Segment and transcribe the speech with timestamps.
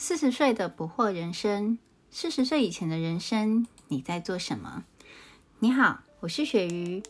[0.00, 1.76] 四十岁的不惑人生，
[2.08, 4.84] 四十岁以前的人生，你在做什么？
[5.58, 7.02] 你好，我是雪鱼，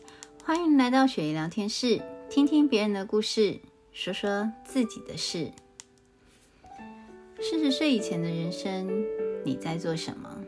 [0.43, 3.59] 欢迎来到雪鱼聊天室，听听别人的故事，
[3.93, 5.51] 说说自己的事。
[7.39, 9.05] 四十岁以前的人生，
[9.45, 10.43] 你在做什么？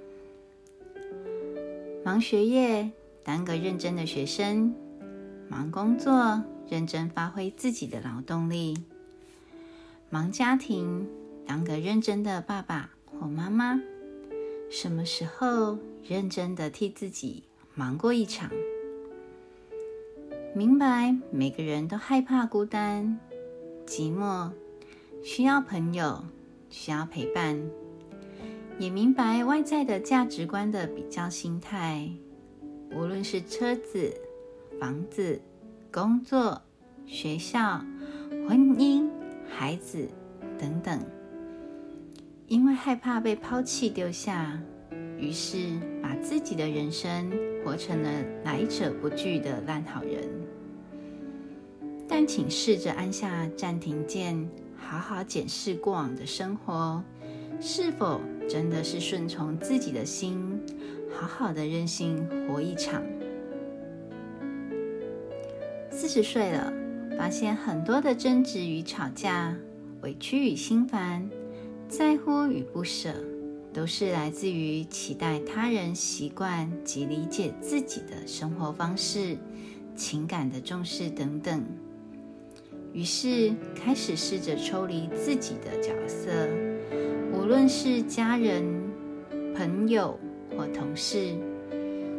[2.04, 2.90] 忙学业，
[3.24, 4.74] 当个认真的学生；
[5.48, 8.74] 忙工作，认真发挥自己的劳动力；
[10.10, 11.08] 忙家庭。
[11.46, 13.80] 当个认真的爸爸或妈妈，
[14.70, 17.44] 什么时候认真的替自己
[17.76, 18.50] 忙过一场？
[20.54, 23.20] 明白每个人都害怕孤单、
[23.86, 24.52] 寂寞，
[25.24, 26.24] 需要朋友，
[26.70, 27.62] 需要陪伴。
[28.80, 32.10] 也明白外在的价值观的比较心态，
[32.96, 34.14] 无论是车子、
[34.80, 35.40] 房子、
[35.92, 36.62] 工作、
[37.06, 37.80] 学校、
[38.48, 39.08] 婚姻、
[39.48, 40.10] 孩子
[40.58, 41.00] 等等。
[42.52, 44.62] 因为害怕被抛弃丢下，
[45.18, 45.58] 于是
[46.04, 47.32] 把自己的人生
[47.64, 48.10] 活成了
[48.44, 50.30] 来者不拒的烂好人。
[52.10, 57.02] 但请试着按下暂停键，好好检视过往的生活，
[57.62, 60.60] 是否真的是顺从自己的心，
[61.10, 63.02] 好好的任性活一场。
[65.90, 66.74] 四十岁了，
[67.18, 69.56] 发现很多的争执与吵架，
[70.02, 71.30] 委屈与心烦。
[71.92, 73.14] 在乎与不舍，
[73.74, 79.36] 都是来自于期待他人习惯及理解自己的生活方式、
[79.94, 81.62] 情感的重视等等。
[82.94, 86.32] 于是开始试着抽离自己的角色，
[87.34, 88.64] 无论是家人、
[89.54, 90.18] 朋友
[90.56, 91.36] 或同事，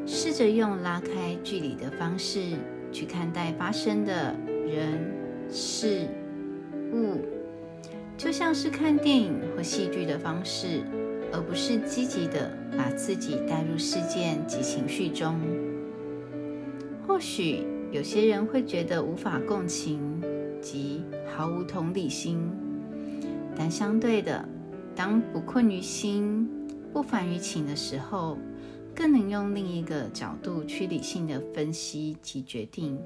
[0.05, 2.59] 试着用拉开距离的方式
[2.93, 6.07] 去看待发生的人事
[6.93, 7.23] 物。
[8.23, 10.85] 就像是看电影或戏剧的方式，
[11.33, 15.41] 而不是积极的把自己带入事件及情绪中。
[17.05, 20.23] 或许有些人会觉得无法共情
[20.61, 21.03] 及
[21.35, 22.49] 毫无同理心，
[23.59, 24.49] 但相对的，
[24.95, 26.49] 当不困于心、
[26.93, 28.39] 不烦于情的时候，
[28.95, 32.97] 更能用另一个角度去理性的分析及决定。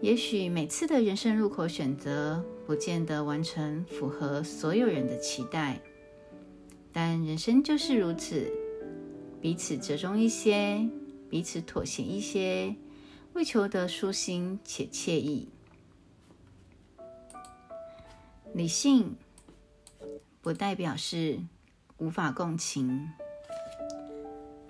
[0.00, 5.80] 也许每次的人生入口选择不见得完成符合所有人的期待，
[6.92, 8.48] 但人生就是如此，
[9.40, 10.88] 彼此折中一些，
[11.28, 12.76] 彼此妥协一些，
[13.32, 15.48] 为求得舒心且惬意。
[18.54, 19.16] 理性
[20.40, 21.40] 不代表是
[21.98, 23.10] 无法共情，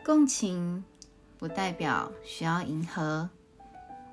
[0.03, 0.83] 共情
[1.37, 3.29] 不代表需要迎合。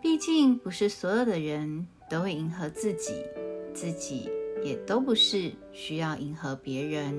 [0.01, 3.23] 毕竟不是所有的人都会迎合自己，
[3.77, 4.27] 自己
[4.63, 7.15] 也都不是需要迎合别人。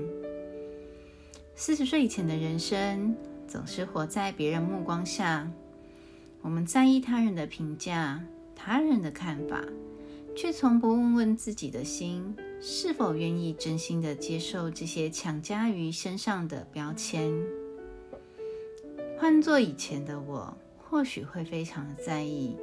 [1.55, 3.15] 四十岁以前的人生
[3.47, 5.49] 总是活在别人目光下，
[6.41, 8.21] 我们在意他人的评价、
[8.57, 9.63] 他人的看法，
[10.35, 17.31] 却从不问问自己的心是否愿意真心的接受这些强加于身上的标签。
[19.17, 22.57] 换做以前的我，或许会非常的在意。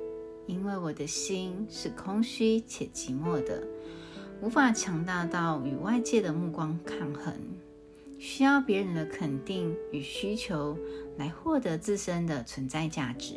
[0.47, 3.67] 因为我的心是空虚且寂寞的，
[4.41, 7.35] 无法强大到与外界的目光抗衡，
[8.19, 10.79] 需要别人的肯定与需求
[11.17, 13.35] 来获得自身的存在价值。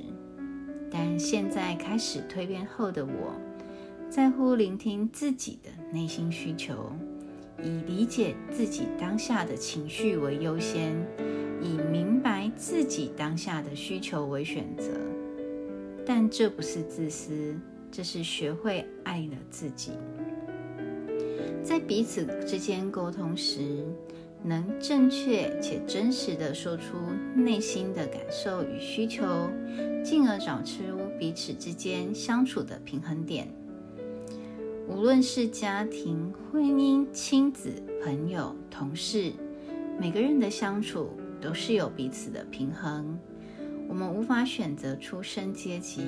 [0.92, 3.36] 但现在开始蜕变后的我，
[4.10, 6.92] 在乎聆听自己的内心需求，
[7.64, 10.96] 以理解自己当下的情绪为优先，
[11.62, 14.86] 以明白自己当下的需求为选择。
[16.12, 17.56] 但这不是自私，
[17.92, 19.92] 这是学会爱了自己。
[21.62, 23.86] 在彼此之间沟通时，
[24.44, 26.98] 能正确且真实的说出
[27.36, 29.52] 内心的感受与需求，
[30.04, 30.82] 进而找出
[31.20, 33.48] 彼此之间相处的平衡点。
[34.88, 37.70] 无论是家庭、婚姻、亲子、
[38.04, 39.32] 朋友、同事，
[40.00, 43.16] 每个人的相处都是有彼此的平衡。
[43.90, 46.04] 我们无法选择出生阶级，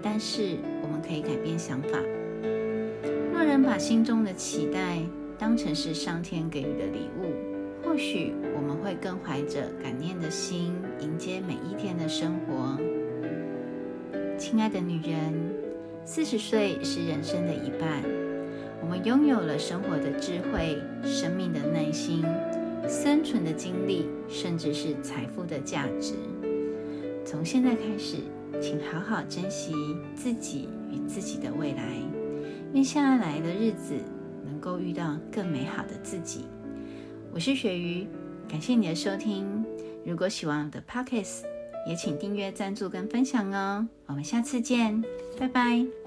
[0.00, 1.98] 但是我们可以改变想法。
[3.32, 5.00] 若人把心中的期待
[5.36, 7.32] 当成是上天给予的礼物，
[7.82, 12.78] 或许我们会更怀着感念的心迎接每一天的生活。
[14.38, 15.34] 亲爱的女人，
[16.04, 18.04] 四十岁是人生的一半，
[18.80, 22.24] 我们拥有了生活的智慧、生命的耐心、
[22.88, 26.14] 生存的经历，甚至是财富的价值。
[27.24, 28.18] 从现在开始，
[28.60, 29.74] 请好好珍惜
[30.14, 31.82] 自己与自己的未来，
[32.74, 33.94] 愿下来的日子
[34.44, 36.44] 能够遇到更美好的自己。
[37.32, 38.06] 我是雪鱼，
[38.48, 39.64] 感谢你的收听。
[40.04, 41.44] 如果喜欢我的 Podcast，
[41.88, 43.88] 也请订阅、赞助跟分享哦。
[44.06, 45.02] 我们下次见，
[45.38, 46.03] 拜拜。